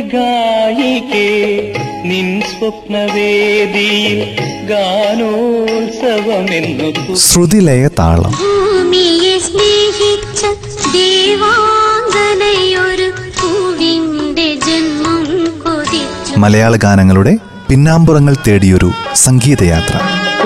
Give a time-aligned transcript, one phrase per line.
[0.00, 1.70] ഗായികേ
[2.04, 4.24] നിൻ സ്വപ്നവേദിയിൽ
[4.68, 8.32] ഗാനോത്സവമെന്നു ശ്രുതിലയ താളം.
[8.32, 10.44] ഭൂമിയെ സ്നേഹിച്ച
[10.92, 16.36] ദേവാംഗനയൊരു പൂവിന്റെ ജന്മം കൊതിച്ചു.
[16.36, 17.38] മലയാള ഗാനങ്ങളുടെ
[17.68, 19.98] പിന്നാമ്പുറങ്ങൾ തേടിയൊരു സംഗീതയാത്ര.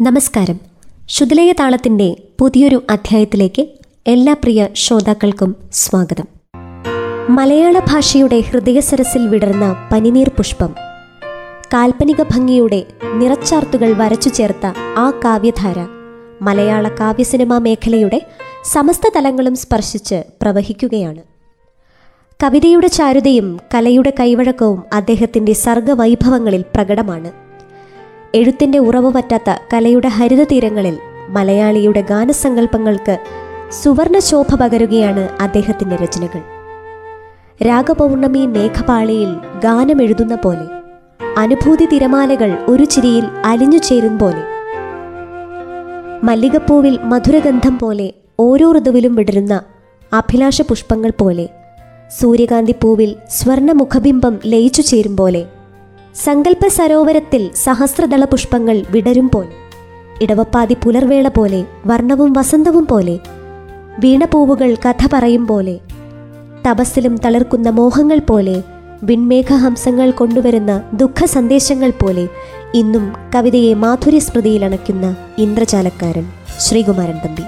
[0.00, 0.60] നമസ്കാരം.
[1.08, 3.66] ശുദ്ധലയ താളത്തിന്റെ പുതിയൊരു അധ്യായത്തിലേക്ക്
[4.06, 6.24] എല്ലാ പ്രിയ ശ്രോതാക്കൾക്കും സ്വാഗതം.
[7.28, 10.91] മലയാള ഭാഷയുടെ ഹൃദയസരസിൽ വിടർന്ന പനിനീർ പുഷ്പം.
[11.74, 12.84] കാൽപ്പനിക ഭംഗിയുടെ
[13.14, 14.66] നിറച്ചാർത്തുകൾ വരച്ചു ചേർത്ത
[14.98, 15.86] ആ കാവ്യധാര
[16.42, 18.22] മലയാള കാവ്യസിനിമാ മേഖലയുടെ
[18.64, 21.22] സമസ്ത തലങ്ങളും സ്പർശിച്ച് പ്രവഹിക്കുകയാണ്.
[22.42, 27.32] കവിതയുടെ ചാരുതയും കലയുടെ കൈവഴക്കവും അദ്ദേഹത്തിന്റെ സർഗവൈഭവങ്ങളിൽ പ്രകടമാണ്.
[28.34, 30.98] എഴുത്തിന്റെ ഉറവ് പറ്റാത്ത കലയുടെ ഹരിത തീരങ്ങളിൽ
[31.28, 33.18] മലയാളിയുടെ ഗാനസങ്കല്പങ്ങൾക്ക്
[33.82, 36.40] സുവർണ ശോഭ പകരുകയാണ് അദ്ദേഹത്തിന്റെ രചനകൾ.
[37.66, 40.81] രാഗപൗർണമി മേഘപാളിയിൽ ഗാനമെഴുതുന്ന പോലെ
[41.36, 44.42] അനുഭൂതി തിരമാലകൾ ഒരു ചിരിയിൽ അലിഞ്ഞു ചേരും പോലെ.
[46.24, 49.62] മല്ലികപ്പൂവിൽ മധുരഗന്ധം പോലെ ഓരോ ഋതുവിലും വിടരുന്ന
[50.12, 51.48] അഭിലാഷ പുഷ്പങ്ങൾ പോലെ.
[52.20, 55.44] സൂര്യകാന്തി പൂവിൽ സ്വർണമുഖബിംബം ലയിച്ചു ചേരും പോലെ.
[56.14, 59.48] സങ്കല്പ സരോവരത്തിൽ സഹസ്രദള പുഷ്പങ്ങൾ വിടരും പോലെ
[60.22, 63.18] ഇടവപ്പാതി പുലർവേള പോലെ വർണവും വസന്തവും പോലെ.
[64.00, 65.78] വീണപൂവുകൾ കഥ പറയും പോലെ.
[66.66, 68.62] തപസ്സിലും തളിർക്കുന്ന മോഹങ്ങൾ പോലെ
[69.02, 72.28] വിൺമേഘഹംസങ്ങൾ കൊണ്ടുവരുന്ന ദുഃഖ സന്ദേശങ്ങൾ പോലെ
[72.74, 76.26] ഇന്നും കവിതയെ മാധുര്യ സ്മൃതിയിൽ അണയ്ക്കുന്ന ഇന്ദ്രജാലക്കാരൻ
[76.58, 77.42] ശ്രീകുമാരൻ തമ്പി.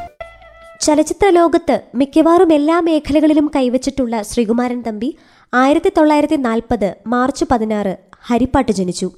[0.80, 5.16] ചലച്ചിത്ര ലോകത്ത് മിക്കവാറും എല്ലാ മേഖലകളിലും കൈവച്ചിട്ടുള്ള ശ്രീകുമാരൻ തമ്പി
[5.54, 9.10] ആയിരത്തി തൊള്ളായിരത്തി നാൽപ്പത് മാർച്ച് പതിനാറ് ഹരിപ്പാട്ട് ജനിച്ചു.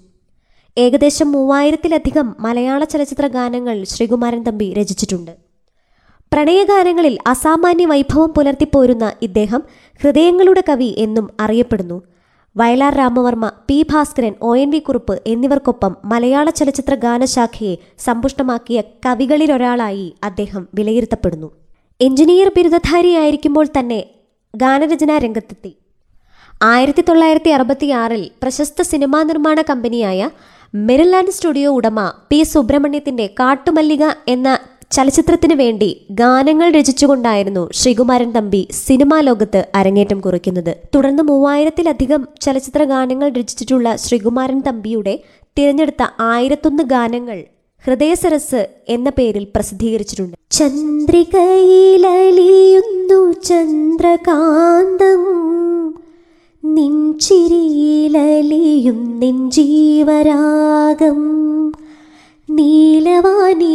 [0.78, 5.30] ഏകദേശം മൂവായിരത്തിലധികം മലയാള ചലച്ചിത്ര ഗാനങ്ങൾ ശ്രീകുമാരൻ തമ്പി രചിച്ചിട്ടുണ്ട്.
[6.32, 9.62] പ്രണയഗാനങ്ങളിൽ അസാമാന്യ വൈഭവം പുലർത്തിപ്പോരുന്ന ഇദ്ദേഹം
[10.03, 12.03] ഹൃദയങ്ങളുടെ കവി എന്നും അറിയപ്പെടുന്നു.
[12.56, 20.68] Vayalar Ramavarma P Bhaskaran O N V Kurup എന്നിവർക്കൊപ്പം മലയാള ചലച്ചിത്ര ഗാനശാഖയെ സമ്പുഷ്ടമാക്കിയ കവികളിലൊരാളായി അദ്ദേഹം
[20.74, 21.48] വിലയിരുത്തപ്പെടുന്നു.
[22.00, 24.00] എഞ്ചിനീയർ ബിരുദധാരിയായിരിക്കുമ്പോൾ തന്നെ
[24.54, 25.72] ഗാനരചനാ രംഗത്തെത്തി.
[26.64, 30.20] ആയിരത്തി തൊള്ളായിരത്തി അറുപത്തിയാറിൽ പ്രശസ്ത സിനിമാ നിർമ്മാണ കമ്പനിയായ
[30.74, 34.48] മെറിലാൻഡ് സ്റ്റുഡിയോ ഉടമ പി സുബ്രഹ്മണ്യത്തിന്റെ കാട്ടുമല്ലിക എന്ന
[34.91, 40.76] ചലച്ചിത്രത്തിന് വേണ്ടി ഗാനങ്ങൾ രചിച്ചുകൊണ്ടായിരുന്നു ശ്രീകുമാരൻ തമ്പി സിനിമാ ലോകത്ത് അരങ്ങേറ്റം കുറിക്കുന്നത്.
[40.94, 45.19] തുടർന്ന് മൂവായിരത്തിലധികം ചലച്ചിത്ര ഗാനങ്ങൾ രചിച്ചിട്ടുള്ള ശ്രീകുമാരൻ തമ്പിയുടെ
[45.58, 47.44] തിരഞ്ഞെടുത്ത ആയിരത്തൊന്ന് ഗാനങ്ങൾ
[47.84, 50.36] ഹൃദയസരസ് എന്ന പേരിൽ പ്രസിദ്ധീകരിച്ചിട്ടുണ്ട്.
[50.50, 55.22] ചന്ദ്രികയിലലിയുന്നു ചന്ദ്രകാന്തം
[56.64, 61.47] നിൻചിരിയിലളിയും നിൻ ജീവരാഗം
[62.50, 63.66] നീലവാനിലലിയുന്നു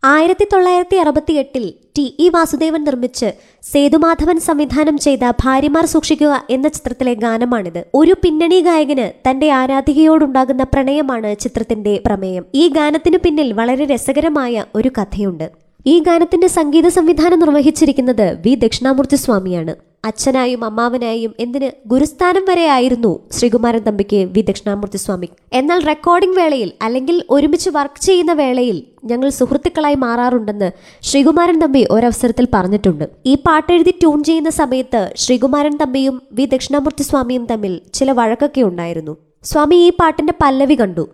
[0.04, 3.32] ആയിരത്തി തൊള്ളായിരത്തി അറുപത്തി എട്ടിൽ ടി ഇ വാസുദേവൻ നിർമ്മിച്ച്
[3.64, 7.86] സേതുമാധവൻ സംവിധാനം ചെയ്ത ഭാര്യമാർ സൂക്ഷിക്കുക എന്ന ചിത്രത്തിലെ ഗാനമാണിത്.
[7.94, 12.46] ഒരു പിന്നണി ഗായകന് തന്റെ ആരാധികയോടുണ്ടാകുന്ന പ്രണയമാണ് ചിത്രത്തിന്റെ പ്രമേയം.
[12.56, 15.52] ഈ ഗാനത്തിനു പിന്നിൽ വളരെ രസകരമായ ഒരു കഥയുണ്ട്.
[15.86, 19.89] ഈ ഗാനത്തിന്റെ സംഗീത സംവിധാനം നിർവഹിച്ചിരിക്കുന്നത് വി ദക്ഷിണാമൂർത്തി സ്വാമിയാണ്.
[20.04, 25.28] അച്ഛനായും അമ്മാവനായും എന്തിന് ഗുരുസ്ഥാനം വരെ ആയിരുന്നു ശ്രീകുമാരൻ തമ്പിക്ക് വി ദക്ഷിണാമൂർത്തി സ്വാമി.
[25.60, 28.78] എന്നാൽ റെക്കോർഡിംഗ് വേളയിൽ അല്ലെങ്കിൽ ഒരുമിച്ച് വർക്ക് ചെയ്യുന്ന വേളയിൽ
[29.12, 30.70] ഞങ്ങൾ സുഹൃത്തുക്കളായി മാറാറുണ്ടെന്ന്
[31.10, 33.06] ശ്രീകുമാരൻ തമ്പി ഒരവസരത്തിൽ പറഞ്ഞിട്ടുണ്ട്.
[33.32, 39.16] ഈ പാട്ടെഴുതി ട്യൂൺ ചെയ്യുന്ന സമയത്ത് ശ്രീകുമാരൻ തമ്പിയും വി ദക്ഷിണാമൂർത്തി സ്വാമിയും തമ്മിൽ ചില വഴക്കൊക്കെ ഉണ്ടായിരുന്നു.
[39.52, 41.06] സ്വാമി ഈ പാട്ടിന്റെ പല്ലവി കണ്ടു.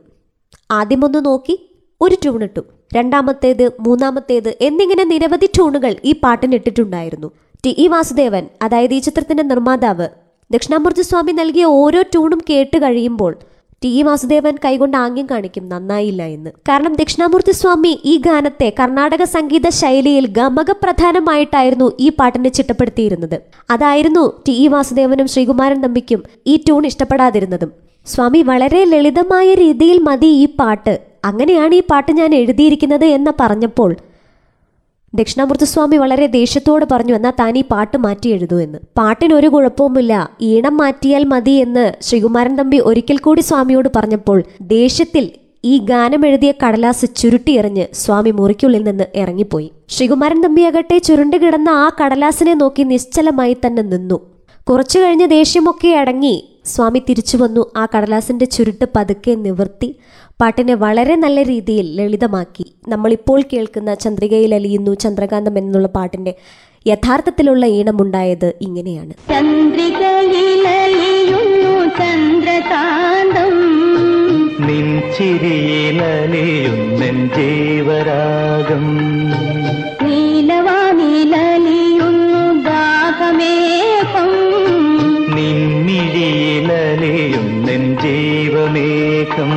[0.80, 1.56] ആദ്യമൊന്ന് നോക്കി
[2.02, 2.62] ഒരു ട്യൂണിട്ടു
[2.96, 7.30] രണ്ടാമത്തേത് മൂന്നാമത്തേത് എന്നിങ്ങനെ നിരവധി ട്യൂണുകൾ ഈ പാട്ടിന് ഇട്ടിട്ടുണ്ടായിരുന്നു.
[7.66, 10.08] ടി ഇ വാസുദേവൻ അതായത് ഈ ചിത്രത്തിന്റെ നിർമ്മാതാവ്
[10.52, 13.34] ദക്ഷിണാമൂർത്തി സ്വാമി നൽകിയ ഓരോ ട്യൂണും കേട്ട് കഴിയുമ്പോൾ
[13.84, 16.50] ടി ഇ വാസുദേവൻ കൈകൊണ്ട് ആംഗ്യം കാണിക്കും നന്നായില്ല എന്ന്.
[16.70, 23.38] കാരണം ദക്ഷിണാമൂർത്തി സ്വാമി ഈ ഗാനത്തെ കർണാടക സംഗീത ശൈലിയിൽ ഗമകപ്രധാനമായിട്ടായിരുന്നു ഈ പാട്ടിനെ ചിട്ടപ്പെടുത്തിയിരുന്നത്.
[23.70, 27.72] അതായിരുന്നു ടി ഇ വാസുദേവനും ശ്രീകുമാരൻ തമ്പിക്കും ഈ ട്യൂൺ ഇഷ്ടപ്പെടാതിരുന്നതും.
[28.06, 31.00] സ്വാമി വളരെ ലളിതമായ രീതിയിൽ മതി ഈ പാട്ട്.
[31.26, 33.96] അങ്ങനെയാണ് ഈ പാട്ട് ഞാൻ എഴുതിയിരിക്കുന്നത് എന്ന് പറഞ്ഞപ്പോൾ
[35.20, 38.80] ദക്ഷിണാമൂർത്തി സ്വാമി വളരെ ദേഷ്യത്തോട് പറഞ്ഞു എന്നാൽ താൻ ഈ പാട്ട് മാറ്റി എഴുതൂ എന്ന്.
[38.98, 40.14] പാട്ടിന് ഒരു കുഴപ്പവുമില്ല.
[40.42, 45.32] ഈണം മാറ്റിയാൽ മതി എന്ന് ശ്രീകുമാരൻ തമ്പി ഒരിക്കൽ കൂടി സ്വാമിയോട് പറഞ്ഞപ്പോൾ ദേഷ്യത്തിൽ
[45.64, 49.72] ഈ ഗാനം എഴുതിയ കടലാസ് ചുരുട്ടിയെറിഞ്ഞ് സ്വാമി മുറിക്കുള്ളിൽ നിന്ന് ഇറങ്ങിപ്പോയി.
[49.90, 54.18] ശ്രീകുമാരൻ തമ്പിയാകട്ടെ ചുരുണ്ടു കിടന്ന ആ കടലാസിനെ നോക്കി നിശ്ചലമായി തന്നെ നിന്നു.
[54.70, 56.36] കുറച്ചു കഴിഞ്ഞ് ദേഷ്യമൊക്കെ അടങ്ങി
[56.66, 57.72] സ്വാമി തിരിച്ചു വന്നു.
[57.78, 60.00] ആ കടലാസിന്റെ ചുരുട്ട് പതുക്കെ നിവർത്തി.
[60.42, 62.76] പാട്ടിനെ വളരെ നല്ല രീതിയിൽ ലളിതമാക്കി.
[62.88, 66.36] നമ്മളിപ്പോൾ കേൾക്കുന്ന ചന്ദ്രികയിൽ അലിയുന്നു ചന്ദ്രകാന്തം എന്നുള്ള പാട്ടിന്റെ
[66.88, 69.14] യഥാർത്ഥത്തിലുള്ള ഈണമുണ്ടായത് ഇങ്ങനെയാണ്.
[71.98, 73.52] ചന്ദ്രകാന്തം.
[74.68, 75.02] നിൻ
[76.32, 78.86] നീലിയുന്നു ജീവരാഗം.
[82.64, 83.75] ദാഹമേകം
[85.96, 89.52] നിൻമിഴിയിലലിയുന്നെൻ ജീവമേഘം.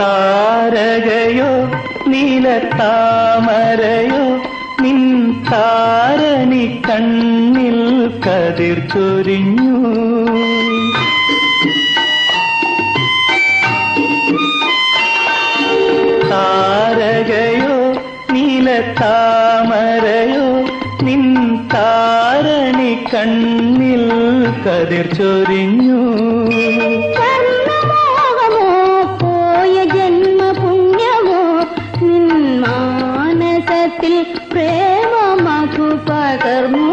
[0.00, 1.52] താരകയോ
[2.10, 4.24] നീലത്താമരയോ
[4.82, 5.00] നിൻ
[5.52, 7.80] താരണി കണ്ണിൽ
[8.26, 9.72] കതിർ ചൊരിഞ്ഞു.
[23.22, 24.10] കണ്ണിൽ
[24.64, 25.98] കതിർ ചൊരിഞ്ഞു.
[27.18, 28.70] കർമ്മമോഹമോ
[29.22, 31.42] പോയ ജന്മപുണ്യമോ
[32.06, 32.26] നിൻ
[32.60, 34.14] മാനസത്തിൽ
[34.52, 36.88] പ്രേമമധു പകർന്നു.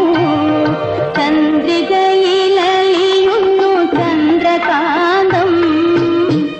[1.16, 5.52] ചന്ദ്രികയിലലിയുന്നു ചന്ദ്രകാന്തം.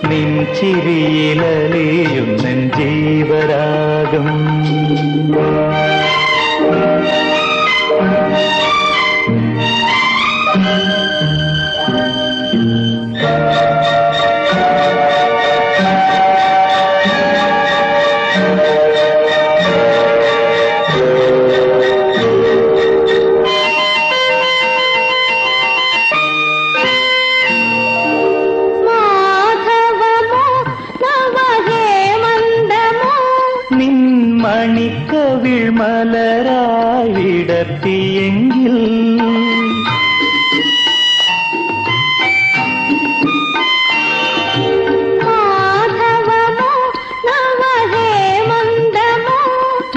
[0.09, 4.27] നിൻ ചിരിയിലലിയുന്നെൻ ജീവരാഗം.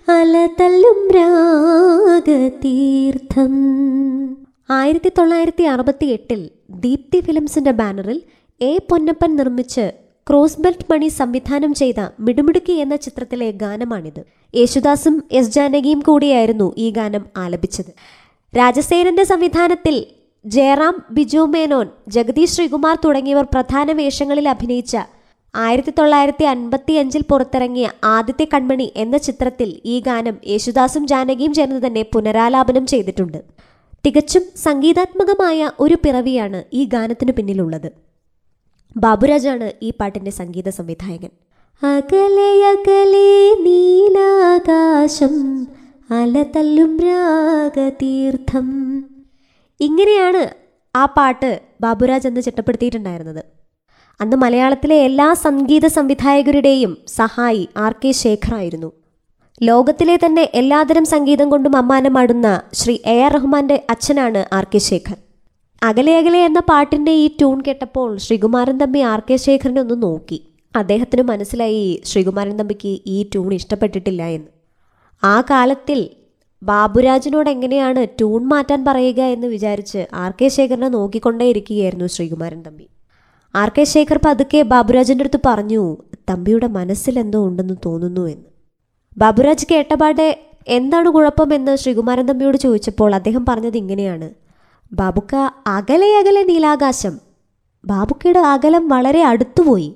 [0.09, 2.25] അലതല്ലും രാഗതീർത്ഥം.
[4.71, 6.41] ആയിരത്തി തൊള്ളായിരത്തി അറുപത്തി എട്ടിൽ
[6.81, 8.19] ദീപ്തി ഫിലിംസിന്റെ ബാനറിൽ
[8.61, 9.87] എ പൊന്നപ്പൻ നിർമ്മിച്ച്
[10.31, 14.21] ക്രോസ് ബെൽറ്റ് മണി സംവിധാനം ചെയ്ത മിടുമിടുക്കി എന്ന ചിത്രത്തിലെ ഗാനമാണിത്.
[14.57, 17.91] യേശുദാസും എസ് ജാനകിയും കൂടിയായിരുന്നു ഈ ഗാനം ആലപിച്ചത്.
[18.57, 19.97] രാജസേനന്റെ സംവിധാനത്തിൽ
[20.45, 24.97] ജയറാം ബിജു മേനോൻ ജഗദീഷ് ശ്രീകുമാർ തുടങ്ങിയവർ പ്രധാന വേഷങ്ങളിൽ അഭിനയിച്ച
[25.55, 32.03] ആയിരത്തി തൊള്ളായിരത്തി അൻപത്തി അഞ്ചിൽ പുറത്തിറങ്ങിയ ആദ്യത്തെ കൺമണി എന്ന ചിത്രത്തിൽ ഈ ഗാനം യേശുദാസും ജാനകിയും ചേർന്ന് തന്നെ
[32.15, 33.39] പുനരാലാപനം ചെയ്തിട്ടുണ്ട്.
[34.07, 38.14] തികച്ചും സംഗീതാത്മകമായ ഒരു പിറവിയാണ് ഈ ഗാനത്തിനു പിന്നിലുള്ളത്.
[38.97, 41.29] ബാബുരാജാണ് ഈ പാട്ടിന്റെ സംഗീത സംവിധായകൻ.
[41.83, 45.67] അകലെ അകലെ നീലാകാശം
[46.11, 49.05] അലതല്ലും രാഗതീർത്ഥം.
[49.81, 50.51] ഇങ്ങനെയാണ്
[50.97, 53.45] ആ പാട്ട് ബാബുരാജ് എന്ന് ചിട്ടപ്പെടുത്തിയിട്ടുണ്ടായിരുന്നത്.
[54.21, 58.93] അന്ന് മലയാളത്തിലെ എല്ലാ സംഗീത സംവിധായകരുടെയും സഹായി ആർ കെ ശേഖറായിരുന്നു
[59.63, 65.17] ലോകത്തിലെ തന്നെ എല്ലാതരം സംഗീതം കൊണ്ടും അമ്മാനമാടുന്ന ശ്രീ എ ആർ റഹ്മാന്റെ അച്ഛനാണ് ആർ കെ ശേഖർ.
[65.83, 70.39] അകലെ അകലെ എന്ന പാട്ടിന്റെ ഈ ട്യൂൺ കേട്ടപ്പോൾ ശ്രീകുമാരൻ തമ്പി ആർ കെ ശേഖരനെ ഒന്ന് നോക്കി.
[70.75, 74.49] അദ്ദേഹത്തിന് മനസ്സിലായി ശ്രീകുമാരൻ തമ്പിക്ക് ഈ ട്യൂൺ ഇഷ്ടപ്പെട്ടിട്ടില്ല എന്ന്.
[75.23, 76.01] ആ കാലത്തിൽ
[76.63, 82.87] ബാബുരാജിനോട് എങ്ങനെയാണ് ട്യൂൺ മാറ്റാൻ പറയുക എന്ന് വിചാരിച്ച് ആർ കെ ശേഖരനെ നോക്കിക്കൊണ്ടേ ഇരിക്കുകയായിരുന്നു ശ്രീകുമാരൻ തമ്പി.
[83.55, 85.83] ആർ കെ ശേഖർ പതുക്കെ ബാബുരാജിന്റെ അടുത്ത് പറഞ്ഞു
[86.31, 88.49] തമ്പിയുടെ മനസ്സിൽ എന്തോ ഉണ്ടെന്ന് തോന്നുന്നു എന്ന്.
[89.17, 90.29] ബാബുരാജ് കേട്ടപാടെ
[90.79, 94.31] എന്താണ് കുഴപ്പമെന്ന് ശ്രീകുമാരൻ തമ്പിയോട് ചോദിച്ചപ്പോൾ അദ്ദേഹം പറഞ്ഞത് ഇങ്ങനെയാണ്.
[94.95, 95.35] ബാബുക്ക
[95.67, 97.21] അകലെ അകലെ നീലാകാശം.
[97.85, 99.95] ബാബുക്കയുടെ അകലം വളരെ അടുത്തുപോയി.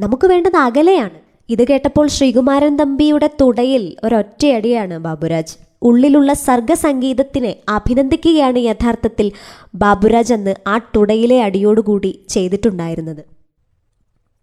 [0.00, 1.18] നമുക്ക് വേണ്ടത് അകലെയാണ്.
[1.48, 5.56] ഇത് കേട്ടപ്പോൾ ശ്രീകുമാരൻ തമ്പിയുടെ തുടയിൽ ഒരൊറ്റയടിയാണ് ബാബുരാജ്.
[5.82, 9.32] ഉള്ളിലുള്ള സർഗസംഗീതത്തിനെ അഭിനന്ദിക്കുകയാണ് യഥാർത്ഥത്തിൽ
[9.74, 13.24] ബാബുരാജ് അന്ന് ആ തുടയിലെ അടിയോടുകൂടി ചെയ്തിട്ടുണ്ടായിരുന്നത്.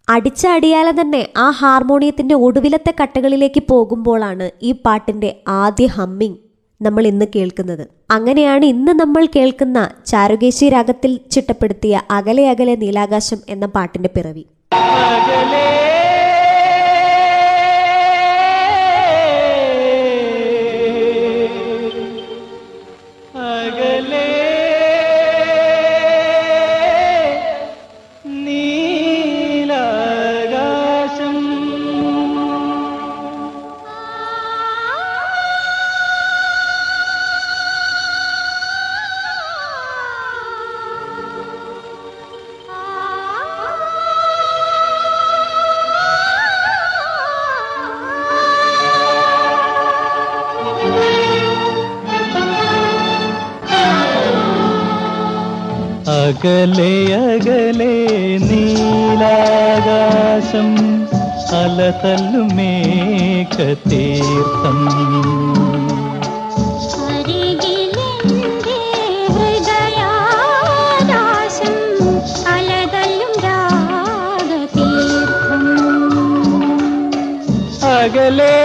[0.10, 6.51] അടിച്ച അടിയാലെ തന്നെ ആ ഹാർമോണിയത്തിന്റെ ഒടുവിലത്തെ കട്ടകളിലേക്ക് പോകുമ്പോഴാണ് ഈ പാട്ടിന്റെ ആദ്യ ഹമ്മിങ്.
[6.82, 7.84] നമ്മൾ ഇന്ന് കേൾക്കുന്നത്.
[8.12, 14.46] അങ്ങനെയാണ് ഇന്ന് നമ്മൾ കേൾക്കുന്ന ചാരുകേശി രാഗത്തിൽ ചിട്ടപ്പെടുത്തിയ അകലെ അകലെ നീലാകാശം എന്ന പാട്ടിന്റെ പിറവി.
[56.44, 57.96] അകലെ അകലെ
[58.46, 58.70] നീലാകാശം
[61.60, 64.80] അലതല്ലും മേഘതീർത്ഥം.
[67.14, 68.80] അരികിലെന്റെ
[69.36, 69.78] ഹൃദയാകാശം
[72.54, 75.64] അലതല്ലും രാഗതീർത്ഥം.
[77.94, 78.58] അകലെ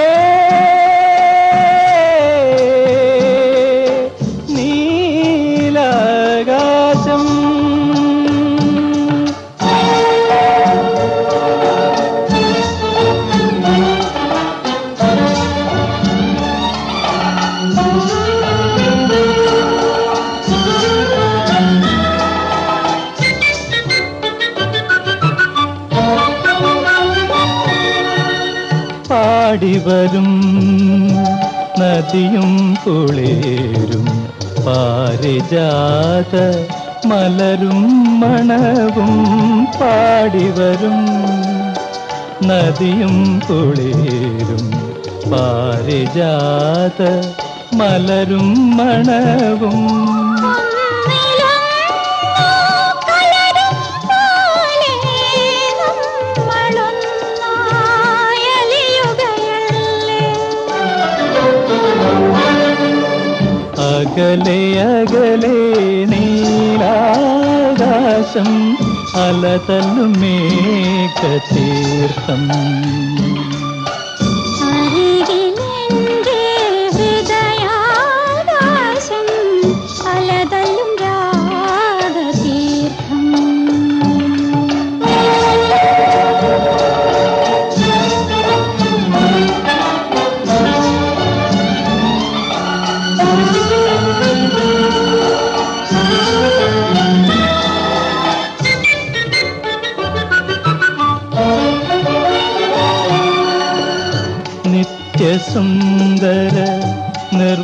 [30.07, 30.29] പാടിവരും
[31.79, 32.51] നദിയും
[32.83, 34.05] പുളേരും
[34.67, 36.35] പാരിജാത
[37.11, 37.81] മലരും
[38.21, 39.13] മണവും
[39.81, 40.99] പാടിവരും
[42.47, 44.65] നദിയും പുളേരും
[45.33, 47.01] പാരിജാത
[47.75, 48.49] മലരും
[48.79, 49.81] മണവും
[64.17, 65.57] അകലെ അകലെ
[66.11, 66.89] നീലാകാശം
[69.19, 71.33] അലതല്ലും മേഘതീർത്ഥം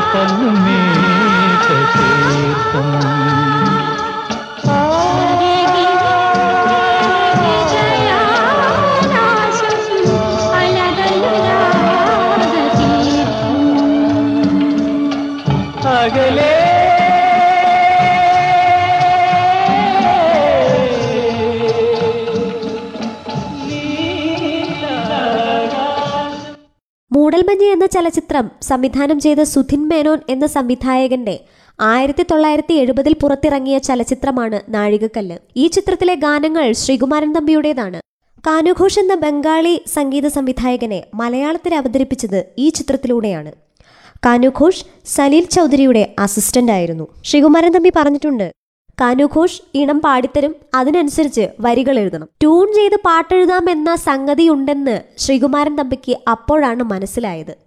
[0.07, 2.91] അലതല്ലും മേഘതീർത്ഥം
[15.97, 16.56] അകലെ മൂടൽമഞ്ഞ്
[27.87, 31.41] ചലച്ചിത്രം സംവിധാനം ചെയ്ത സുധിൻ മേനോൻ എന്ന സംവിധായകന്റെ
[31.81, 35.37] ആയിരത്തി തൊള്ളായിരത്തി എഴുപതിൽ പുറത്തിറങ്ങിയ ചലച്ചിത്രമാണ് നാഴികക്കല്ല്.
[35.57, 37.99] ഈ ചിത്രത്തിലെ ഗാനങ്ങൾ ശ്രീകുമാരൻ തമ്പിയുടേതാണ്.
[38.47, 43.53] കാനുഘോഷ് എന്ന ബംഗാളി സംഗീത സംവിധായകനെ മലയാളത്തിൽ അവതരിപ്പിച്ചത് ഈ ചിത്രത്തിലൂടെയാണ്.
[44.27, 47.09] കാനുഘോഷ് സലീൽ ചൗധരിയുടെ അസിസ്റ്റന്റ് ആയിരുന്നു.
[47.25, 48.51] ശ്രീകുമാരൻ തമ്പി പറഞ്ഞിട്ടുണ്ട്
[49.01, 52.29] കാനുഘോഷ് ഈണം പാടിത്തരും അതിനനുസരിച്ച് വരികൾ എഴുതണം.
[52.43, 57.66] ട്യൂൺ ചെയ്ത് പാട്ടെഴുതാം എന്ന സംഗതി ഉണ്ടെന്ന് ശ്രീകുമാരൻ തമ്പിക്ക് അപ്പോഴാണ് മനസ്സിലായത്.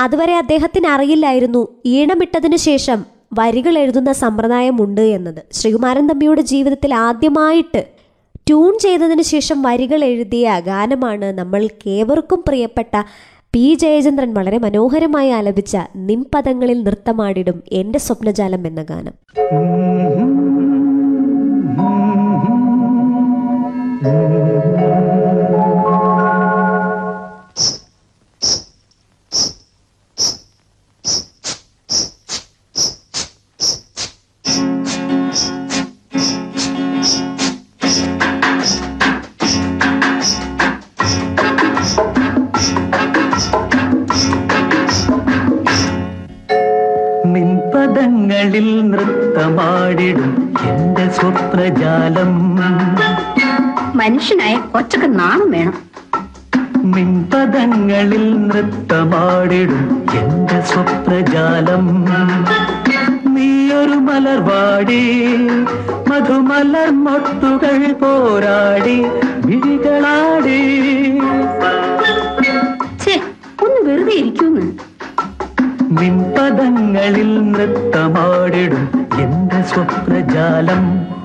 [0.00, 3.00] അതുവരെ അദ്ദേഹത്തിന് അറിയില്ലായിരുന്നു ഈണമിട്ടതിനു ശേഷം
[3.32, 7.82] വരികൾ എഴുതുന്ന സമ്പ്രദായമുണ്ട് എന്നത് ശ്രീകുമാരൻ തമ്പിയുടെ ജീവിതത്തിൽ ആദ്യമായിട്ട്
[8.46, 12.94] ട്യൂൺ ചെയ്തതിന് ശേഷം വരികൾ എഴുതിയ ഗാനമാണ് നമ്മൾ നമ്മൾക്കേവർക്കും പ്രിയപ്പെട്ട
[13.54, 19.14] പി ജയചന്ദ്രൻ വളരെ മനോഹരമായി ആലപിച്ച നിൻപദങ്ങളിൽ നൃത്തമാടിടും എന്റെ സ്വപ്നജാലം എന്ന ഗാനം
[48.60, 52.32] നിൻപദങ്ങളിൽ നൃത്തമാടിടും എന്റെ സ്വപ്നജാലം.
[53.96, 55.74] മനുഷ്യനായ ഒറ്റയ്ക്ക് നാണം വേണം.
[56.76, 62.04] മിൻപദങ്ങളിൽ നൃത്തമാടിടും എന്റെ സ്വപ്നജാലം.
[63.34, 65.02] നീയൊരു മലർവാടി
[66.08, 68.98] മധുമലർ മൊട്ടുകൾ പോരാടി
[69.44, 70.60] വിഴികളാടി.
[73.62, 74.89] ഒന്ന് വെറുതെ ഇരിക്കൂന്ന്.
[76.00, 79.06] നിൻപദങ്ങളിൽ നൃത്തമാടിടും.
[79.20, 81.19] എന്റെ സ്വപ്നജാലം?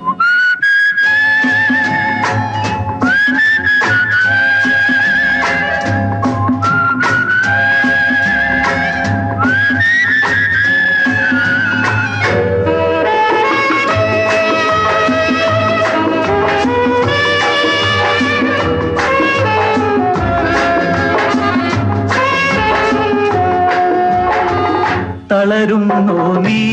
[25.46, 26.64] തളരുന്നോ നീ?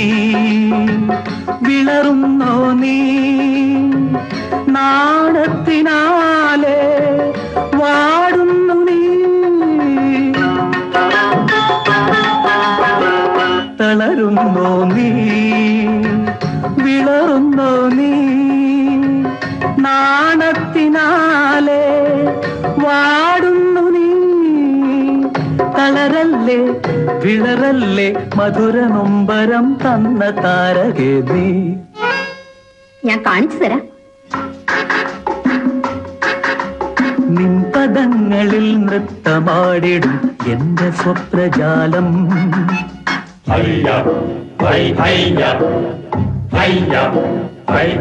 [1.62, 3.00] വിളറുന്നോ നീ?
[4.68, 6.80] നാണത്തിനാലെ
[7.74, 9.22] വാടുന്നു നീ.
[13.80, 15.10] തളരുന്നോ നീ?
[16.84, 18.14] വിളറുന്നോ നീ?
[19.78, 21.84] നാണത്തിനാലെ
[22.78, 24.10] വാടുന്നു നീ.
[25.78, 26.31] തളരല്ലേ
[27.22, 31.74] വിളറല്ലേ മധുര നൊമ്പരം തന്ന താരകേ നീ
[33.02, 33.82] ഞാൻ കാണിച്ചു തരാം.
[37.36, 42.28] നിൻപദങ്ങളിൽ നൃത്തമാടിടും എന്റെ സ്വപ്രജാലം
[43.48, 43.62] ഹൈ
[44.98, 45.16] ഹൈ ഹൈ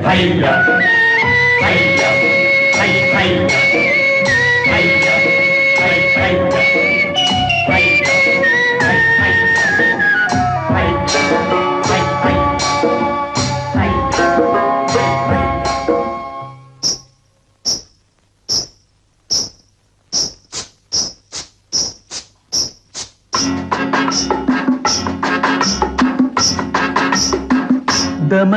[0.06, 0.21] ഹൈ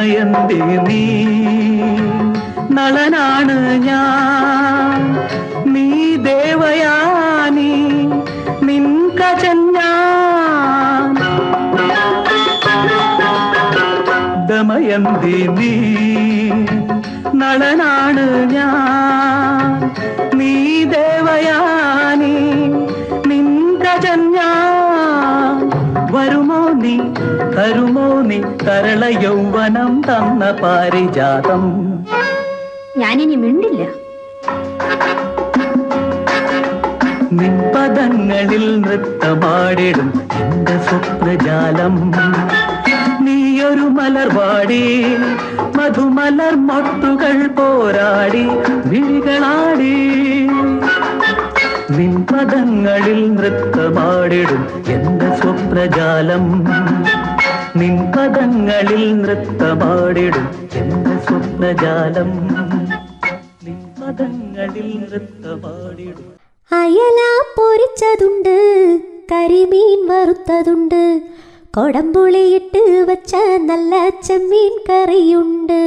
[0.04, 1.24] ദമയന്തി നീ.
[2.70, 5.16] നളനാണ് ഞാൻ.
[5.72, 7.86] നീ ദേവയാനി.
[8.62, 9.72] നിൻ കജൻ
[14.46, 15.72] ദമയന്തി നീ.
[17.34, 19.90] നളനാണ് ഞാൻ.
[20.38, 22.38] നീ ദേവയാനി.
[23.26, 24.32] നിൻ കജൻ
[26.12, 26.98] വരുമോ നീ?
[28.94, 31.62] തരള യൗവനം തന്ന പാരിജാതം.
[32.96, 33.84] ഞാനിനി മിണ്ടില്ല.
[37.32, 42.12] നിൻപദങ്ങളിൽ നൃത്തമാടിടും എന്റെ സ്വപ്നജാലം.
[43.20, 45.16] നീയൊരു മലർവാടി
[45.76, 48.46] മധുമലർ മൊട്ടുകൾ പോരാടി
[48.84, 49.96] വിഴികളാടി.
[51.90, 56.44] നിൻപദങ്ങളിൽ നൃത്തമാടിടും എന്റെ സ്വപ്നജാലം.
[57.76, 62.30] നിൻപദങ്ങളിൽ നൃത്തമാടിടും എന്റെ സ്വപ്നജാലം.
[63.64, 66.28] നിൻപദങ്ങളിൽ നൃത്തമാടിടും.
[66.72, 67.20] അയല
[67.56, 68.56] പൊരിച്ചതുണ്ട്
[69.32, 71.22] കരിമീൻ വറുത്തതുണ്ട്
[71.74, 75.80] കൊടമ്പുളിയിട്ട് വച്ച നല്ല ചെമ്മീൻ കറിയുണ്ട്.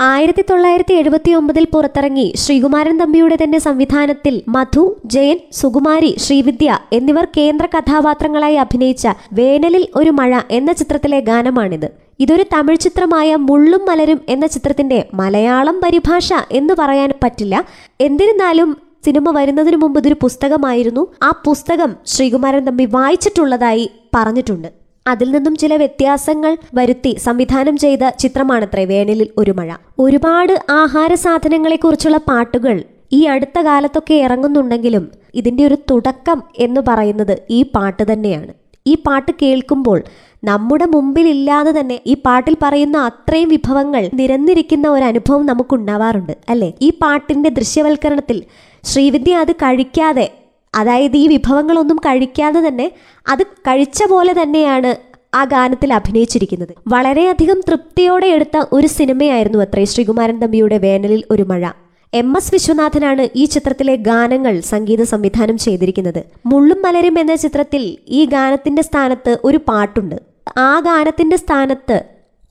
[0.00, 7.66] ആയിരത്തി തൊള്ളായിരത്തി എഴുപത്തി ഒമ്പതിൽ പുറത്തിറങ്ങി ശ്രീകുമാരൻ തമ്പിയുടെ തന്നെ സംവിധാനത്തിൽ മധു ജയൻ സുകുമാരി ശ്രീവിദ്യ എന്നിവർ കേന്ദ്ര
[7.66, 11.88] കഥാപാത്രങ്ങളായി അഭിനയിച്ച വേനലിൽ ഒരു മഴ എന്ന ചിത്രത്തിലെ ഗാനമാണിത്.
[12.20, 17.64] ഇതൊരു തമിഴ് ചിത്രമായ മുള്ളും മലരും എന്ന ചിത്രത്തിന്റെ മലയാളം പരിഭാഷ എന്ന് പറയാൻ പറ്റില്ല.
[18.00, 21.06] എന്നിരുന്നാലും സിനിമ വരുന്നതിന് മുമ്പ് ഇതൊരു പുസ്തകമായിരുന്നു.
[21.22, 24.77] ആ പുസ്തകം ശ്രീകുമാരൻ തമ്പി വായിച്ചിട്ടുള്ളതായി പറഞ്ഞിട്ടുണ്ട്.
[25.08, 29.70] അതിൽ നിന്നും ചില വ്യത്യാസങ്ങൾ വരുത്തി സംവിധാനം ചെയ്ത ചിത്രമാണത്രേ വേനലിൽ ഒരു മഴ.
[29.98, 32.76] ഒരുപാട് ആഹാര സാധനങ്ങളെക്കുറിച്ചുള്ള പാട്ടുകൾ
[33.12, 38.52] ഈ അടുത്ത കാലത്തൊക്കെ ഇറങ്ങുന്നുണ്ടെങ്കിലും ഇതിന്റെ ഒരു തുടക്കം എന്ന് പറയുന്നത് ഈ പാട്ട് തന്നെയാണ്.
[38.86, 39.98] ഈ പാട്ട് കേൾക്കുമ്പോൾ
[40.44, 46.72] നമ്മുടെ മുമ്പിൽ ഇല്ലാതെ തന്നെ ഈ പാട്ടിൽ പറയുന്ന അത്രയും വിഭവങ്ങൾ നിരന്നിരിക്കുന്ന ഒരു അനുഭവം നമുക്കുണ്ടാവാറുണ്ട് അല്ലേ?
[46.82, 48.38] ഈ പാട്ടിന്റെ ദൃശ്യവൽക്കരണത്തിൽ
[48.84, 50.26] ശ്രീവിദ്യ അത് കഴിക്കാതെ
[50.74, 52.92] അതായത് ഈ വിഭവങ്ങളൊന്നും കഴിക്കാതെ തന്നെ
[53.28, 54.96] അത് കഴിച്ച പോലെ തന്നെയാണ്
[55.34, 56.74] ആ ഗാനത്തിൽ അഭിനയിച്ചിരിക്കുന്നത്.
[56.88, 59.84] വളരെയധികം തൃപ്തിയോടെ എടുത്ത ഒരു സിനിമയായിരുന്നു അത്രേ.
[59.84, 61.70] ശ്രീകുമാരൻ തമ്പിയുടെ വേനലിൽ ഒരു മഴ.
[62.14, 66.24] എം എസ് വിശ്വനാഥനാണ് ഈ ചിത്രത്തിലെ ഗാനങ്ങൾ സംഗീത സംവിധാനം ചെയ്തിരിക്കുന്നത്.
[66.46, 70.16] മുള്ളും മലരും എന്ന ചിത്രത്തിൽ ഈ ഗാനത്തിന്റെ സ്ഥാനത്ത് ഒരു പാട്ടുണ്ട്.
[70.58, 72.02] ആ ഗാനത്തിന്റെ സ്ഥാനത്ത്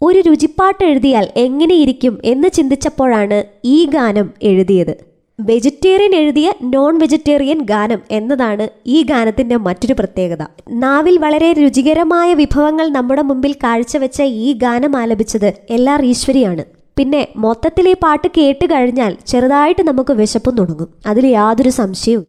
[0.02, 5.17] ഒരു രുചിപ്പാട്ട് എഴുതിയാൽ എങ്ങനെയിരിക്കും എന്ന് ചിന്തിച്ചപ്പോഴാണ് ഈ ഗാനം എഴുതിയത്.
[5.40, 10.44] വെജിറ്റേറിയൻ എഴുതിയ നോൺ വെജിറ്റേറിയൻ ഗാനം എന്നതാണ് ഈ ഗാനത്തിന്റെ മറ്റൊരു പ്രത്യേകത.
[10.70, 16.66] നാവിൽ വളരെ രുചികരമായ വിഭവങ്ങൾ നമ്മുടെ മുമ്പിൽ കാഴ്ചവെച്ച ഈ ഗാനം ആലപിച്ചത് എല്ലാ ഈശ്വരിയാണ്.
[16.98, 20.90] പിന്നെ മൊത്തത്തിൽ ഈ പാട്ട് കേട്ട് കഴിഞ്ഞാൽ ചെറുതായിട്ട് നമുക്ക് വിശപ്പും തുടങ്ങും.
[21.06, 22.26] അതിൽ യാതൊരു സംശയവും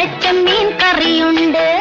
[0.00, 1.79] നല്ല മീൻ കറിയുണ്ട്.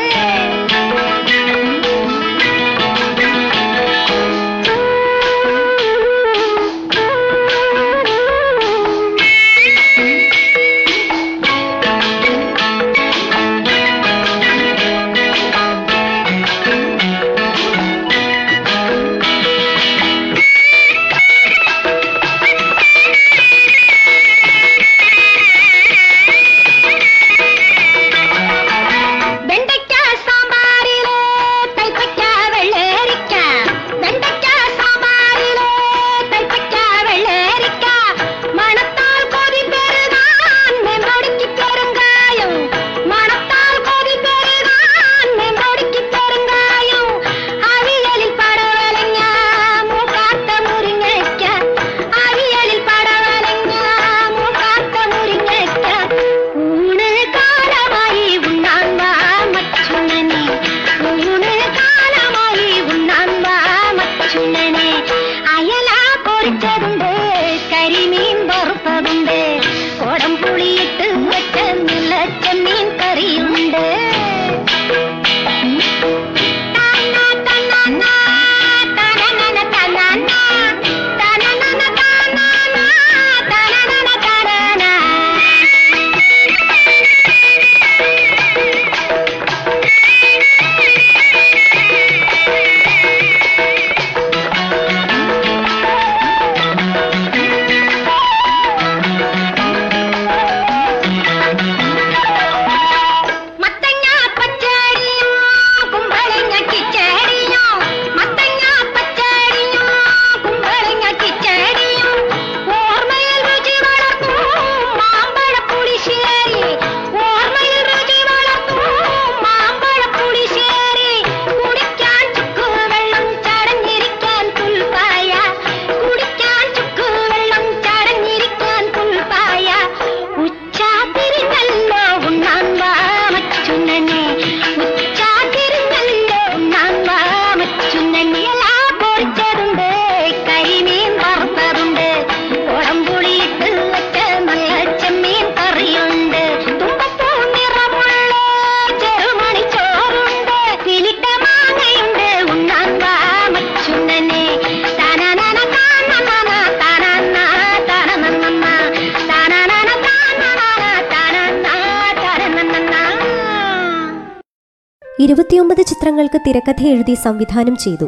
[165.20, 168.08] ഇരുപത്തിയൊമ്പത് ചിത്രങ്ങൾക്ക് തിരക്കഥ എഴുതി സംവിധാനം ചെയ്തു.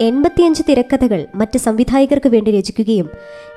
[0.00, 3.08] എൺപത്തിയഞ്ച് തിരക്കഥകൾ മറ്റ് സംവിധായകർക്ക് വേണ്ടി രചിക്കുകയും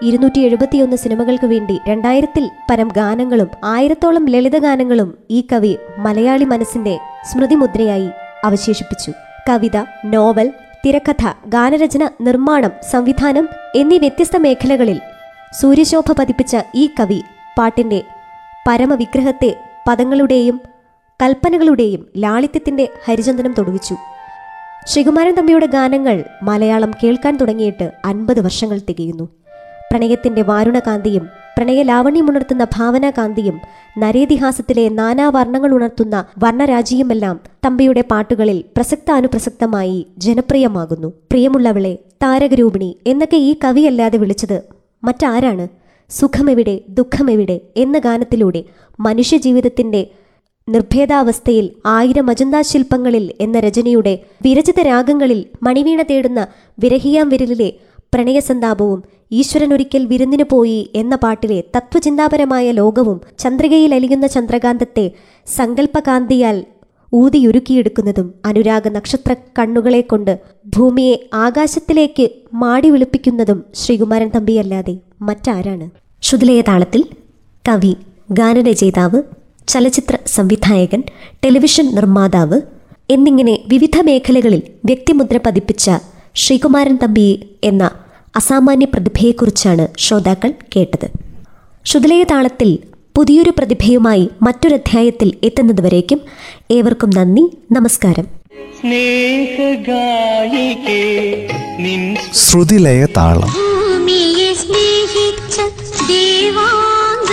[0.01, 6.99] ഇരുന്നൂറ്റി എഴുപത്തിയൊന്ന് സിനിമകൾക്ക് വേണ്ടി രണ്ടായിരത്തിൽ പരം ഗാനങ്ങളും ആയിരത്തോളം ലളിതഗാനങ്ങളും ഈ കവി മലയാളി മനസ്സിന്റെ
[7.31, 8.09] സ്മൃതിമുദ്രയായി
[8.43, 9.11] അവശേഷിപ്പിച്ചു.
[9.49, 10.51] കവിത നോവൽ
[10.85, 14.99] തിരക്കഥ ഗാനരചന നിർമ്മാണം സംവിധാനം എന്നീ വ്യത്യസ്ത മേഖലകളിൽ
[15.61, 17.19] സൂര്യശോഭ പതിപ്പിച്ച ഈ കവി
[17.59, 18.03] പാട്ടിന്റെ
[18.69, 19.51] പരമവിഗ്രഹത്തെ
[19.87, 20.74] പദങ്ങളുടെയും
[21.23, 23.95] കൽപ്പനകളുടെയും ലാളിത്യത്തിന്റെ ഹരിചന്ദനം തൊടുവിച്ചു.
[24.87, 29.23] ശ്രീകുമാരൻ തമ്പിയുടെ ഗാനങ്ങൾ മലയാളം കേൾക്കാൻ തുടങ്ങിയിട്ട് അൻപത് വർഷങ്ങൾ തികയുന്നു.
[29.91, 33.61] പ്രണയത്തിന്റെ വാരുണകാന്തിയും പ്രണയ പ്രണയലാവണ്യമുണർത്തുന്ന ഭാവനാകാന്തിയും
[33.97, 41.07] നരേതിഹാസത്തിലെ നാനാവർണങ്ങൾ ഉണർത്തുന്ന വർണരാജിയുമെല്ലാം തമ്പിയുടെ പാട്ടുകളിൽ പ്രസക്താനുപ്രസക്തമായി ജനപ്രിയമാകുന്നു.
[41.07, 44.61] പ്രിയമുള്ളവളെ താരകരൂപിണി എന്നൊക്കെ ഈ കവിയല്ലാതെ വിളിച്ചത്
[45.03, 45.67] മറ്റാരാണ്?
[46.09, 48.63] സുഖമെവിടെ ദുഃഖമെവിടെ എന്ന ഗാനത്തിലൂടെ
[48.99, 50.07] മനുഷ്യജീവിതത്തിന്റെ
[50.67, 56.41] നിർഭേദാവസ്ഥയിൽ ആയിരം അജന്താ ശില്പങ്ങളിൽ എന്ന രചനയുടെ വിരചിത രാഗങ്ങളിൽ മണിവീണ തേടുന്ന
[56.77, 57.67] വിരഹിയാം വിരലിലെ
[58.13, 58.99] പ്രണയസന്താപവും
[59.31, 65.05] ഈശ്വരൻ ഒരിക്കൽ വിരുന്നിനു പോയി എന്ന പാട്ടിലെ തത്വചിന്താപരമായ ലോകവും ചന്ദ്രികയിൽ അലിയുന്ന ചന്ദ്രകാന്തത്തെ
[65.47, 66.57] സങ്കല്പകാന്തിയാൽ
[67.13, 70.33] ഊതിയുരുക്കിയെടുക്കുന്നതും അനുരാഗ നക്ഷത്ര കണ്ണുകളെ കൊണ്ട്
[70.65, 75.85] ഭൂമിയെ ആകാശത്തിലേക്ക് മാടി വിളിപ്പിക്കുന്നതും ശ്രീകുമാരൻ തമ്പിയല്ലാതെ മറ്റാരാണ്?
[76.23, 77.01] ശുദ്ധലയ താളത്തിൽ
[77.65, 77.93] കവി
[78.31, 79.19] ഗാനരചയിതാവ്
[79.67, 81.03] ചലച്ചിത്ര സംവിധായകൻ
[81.45, 82.61] ടെലിവിഷൻ നിർമ്മാതാവ്
[83.09, 85.91] എന്നിങ്ങനെ വിവിധ മേഖലകളിൽ വ്യക്തിമുദ്ര പതിപ്പിച്ച
[86.35, 87.27] ശ്രീകുമാരൻ തമ്പി
[87.63, 87.91] എന്ന
[88.35, 91.07] അസാമാന്യ പ്രതിഭയെക്കുറിച്ചാണ് ശ്രോതാക്കൾ കേട്ടത്.
[91.85, 92.79] ശ്രുതിലയ താളത്തിൽ
[93.15, 96.21] പുതിയൊരു പ്രതിഭയുമായി മറ്റൊരധ്യായത്തിൽ എത്തുന്നതുവരേക്കും
[96.71, 98.25] ഏവർക്കും നന്ദി നമസ്കാരം.
[98.79, 99.87] സ്നേഹഗായികേ
[101.79, 103.51] നിൻ ശ്രുതിലയ താളം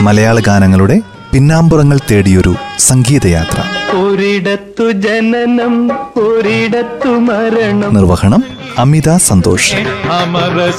[0.05, 0.97] മലയാള ഗാനങ്ങളുടെ
[1.33, 3.63] പിന്നാമ്പുറങ്ങൾ തേടിയൊരു സംഗീതയാത്ര.
[3.97, 7.95] ഒരിടത്തു ജനനം ഒരിടത്തു മരണം.
[7.95, 8.45] നിർവഹണം
[8.79, 9.75] അമിത സന്തോഷ്.
[10.11, 10.71] അമര